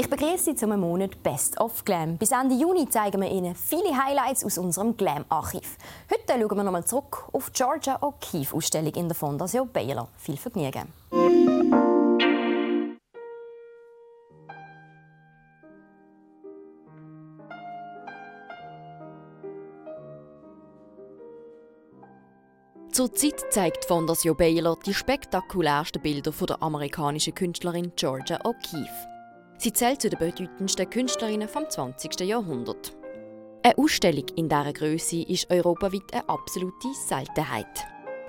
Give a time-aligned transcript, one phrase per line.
[0.00, 2.18] Ich begrüße Sie zum Monat Best of Glam.
[2.18, 5.76] Bis Ende Juni zeigen wir Ihnen viele Highlights aus unserem Glam-Archiv.
[6.08, 10.06] Heute schauen wir nochmal zurück auf die Georgia O'Keeffe-Ausstellung in der Fondation Baylor.
[10.16, 10.92] Viel Vergnügen!
[22.92, 29.17] Zurzeit zeigt Fondation Baylor die spektakulärsten Bilder von der amerikanischen Künstlerin Georgia O'Keeffe.
[29.60, 32.20] Sie zählt zu den bedeutendsten Künstlerinnen vom 20.
[32.20, 32.96] Jahrhundert.
[33.64, 37.66] Eine Ausstellung in dieser Größe ist europaweit eine absolute Seltenheit.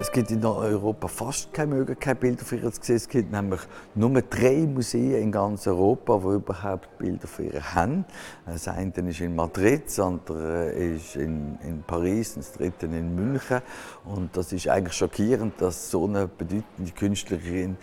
[0.00, 2.96] Es gibt in Europa fast keine Möglichkeit, Bilder für ihr zu sehen.
[2.96, 3.60] Es gibt nämlich
[3.94, 8.04] nur drei Museen in ganz Europa, die überhaupt Bilder für ihr haben.
[8.44, 13.60] Das eine ist in Madrid, das andere ist in, in Paris, das dritte in München.
[14.04, 17.76] Und das ist eigentlich schockierend, dass so eine bedeutende Künstlerin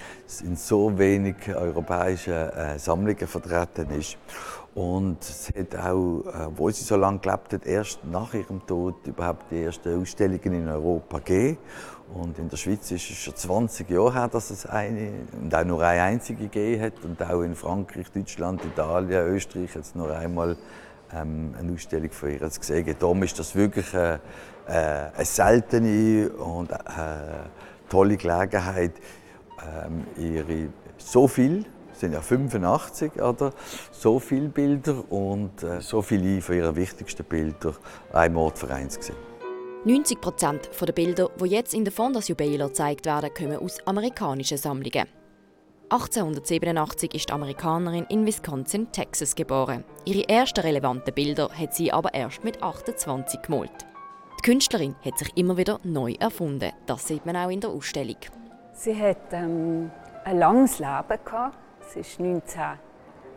[0.44, 4.18] in so wenig europäischen äh, Sammlungen vertreten ist.
[4.74, 9.06] Und es hat auch, äh, obwohl sie so lange gelebt hat, erst nach ihrem Tod
[9.06, 11.58] überhaupt die ersten Ausstellungen in Europa gegeben.
[12.14, 15.12] Und in der Schweiz ist es schon 20 Jahre her, dass es eine
[15.42, 16.94] und auch nur eine einzige gegeben hat.
[17.04, 20.56] Und auch in Frankreich, Deutschland, Italien, Österreich hat es noch einmal
[21.14, 22.96] ähm, eine Ausstellung von ihr gesehen.
[22.98, 24.22] Darum ist das wirklich eine,
[24.68, 28.94] äh, eine seltene und eine äh, tolle Gelegenheit,
[29.86, 31.66] ähm, ihre so viel
[32.02, 33.54] sind ja 85, oder?
[33.92, 37.76] So viele Bilder und äh, so viele von ihren wichtigsten Bildern
[38.12, 39.16] einem Ort vereint gesehen.
[39.86, 44.58] 90 Prozent der Bilder, die jetzt in der Fondation Baylor gezeigt werden, kommen aus amerikanischen
[44.58, 45.08] Sammlungen.
[45.90, 49.84] 1887 ist die Amerikanerin in Wisconsin, Texas geboren.
[50.06, 53.86] Ihre ersten relevanten Bilder hat sie aber erst mit 28 gemalt.
[54.40, 56.72] Die Künstlerin hat sich immer wieder neu erfunden.
[56.86, 58.18] Das sieht man auch in der Ausstellung.
[58.74, 59.92] Sie hat ähm,
[60.24, 61.58] ein langes Leben gehabt.
[61.90, 62.62] Sie ist 19,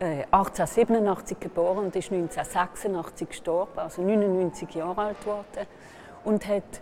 [0.01, 5.67] äh, 1887 geboren und ist 1986 gestorben, also 99 Jahre alt geworden.
[6.25, 6.81] Und hat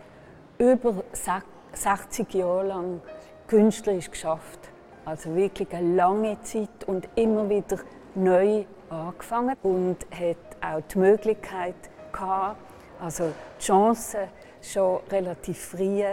[0.58, 3.00] über 60 Jahre lang
[3.46, 4.60] künstlerisch geschafft.
[5.04, 7.78] Also wirklich eine lange Zeit und immer wieder
[8.14, 9.56] neu angefangen.
[9.62, 11.74] Und hat auch die Möglichkeit
[12.12, 12.60] gehabt,
[13.00, 14.28] also die Chance
[14.60, 16.04] schon relativ früh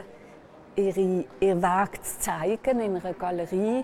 [0.76, 3.84] ihre, ihren Weg zu zeigen in einer Galerie,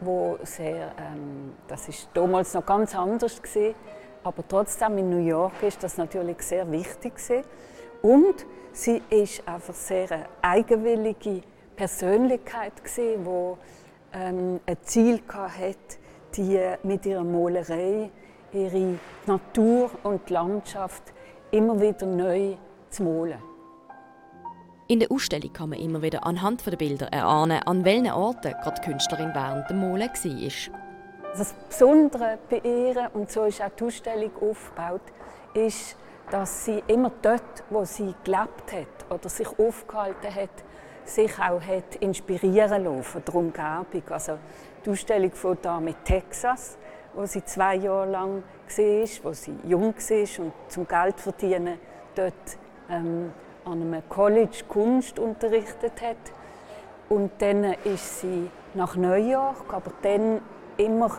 [0.00, 3.74] wo sehr, ähm, das ist damals noch ganz anders gewesen,
[4.24, 7.44] aber trotzdem in New York ist das natürlich sehr wichtig gewesen.
[8.02, 11.40] und Sie ist einfach sehr eine eigenwillige
[11.76, 13.56] Persönlichkeit gewesen, wo
[14.12, 15.96] ähm, ein Ziel hatte,
[16.36, 18.10] die mit ihrer Malerei
[18.52, 21.02] ihre Natur und Landschaft
[21.50, 22.56] immer wieder neu
[22.90, 23.55] zu malen.
[24.88, 28.80] In der Ausstellung kann man immer wieder anhand der Bilder erahnen, an welchen Orten gerade
[28.80, 30.80] die Künstlerin während dem Malen war.
[31.36, 35.00] Das Besondere bei ihr, und so ist auch die Ausstellung aufgebaut,
[35.54, 35.96] ist,
[36.30, 40.50] dass sie immer dort, wo sie gelebt hat oder sich aufgehalten hat,
[41.04, 43.84] sich auch hat inspirieren lassen von der.
[44.10, 44.38] Also
[44.84, 46.78] die Ausstellung von da mit Texas,
[47.12, 51.76] wo sie zwei Jahre lang war, wo sie jung war und zum Geld verdienen
[52.14, 52.56] dort
[52.88, 53.32] ähm,
[53.66, 56.16] an einem College Kunst unterrichtet hat.
[57.08, 60.40] Und dann ist sie nach New York, aber dann
[60.76, 61.10] immer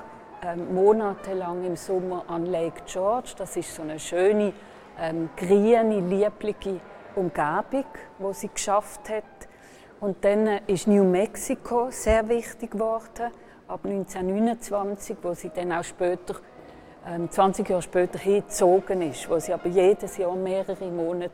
[0.43, 3.33] ähm, monatelang im Sommer an Lake George.
[3.37, 4.53] Das ist so eine schöne
[4.99, 6.79] ähm, grüne, liebliche
[7.15, 7.85] Umgebung,
[8.19, 9.23] wo sie geschafft hat.
[9.99, 13.31] Und dann ist New Mexico sehr wichtig geworden,
[13.67, 16.35] ab 1929, wo sie dann auch später,
[17.07, 21.31] ähm, 20 Jahre später hingezogen ist, wo sie aber jedes Jahr mehrere Monate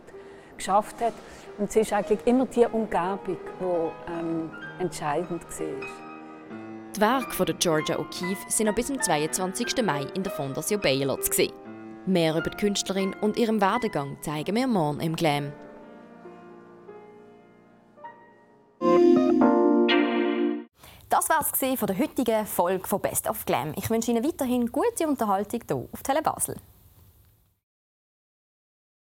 [0.57, 1.13] geschafft hat.
[1.57, 5.87] Und es ist eigentlich immer die Umgebung, die ähm, entscheidend war.
[6.95, 9.83] Die Werke von Georgia O'Keeffe sind noch bis zum 22.
[9.83, 11.53] Mai in der Fondation Baylor zu sehen.
[12.05, 15.53] Mehr über die Künstlerin und ihrem Werdegang zeigen wir morgen im Glam.
[21.09, 23.73] Das war es von der heutigen Folge von Best of Glam.
[23.77, 26.55] Ich wünsche Ihnen weiterhin gute Unterhaltung hier auf Tele Basel.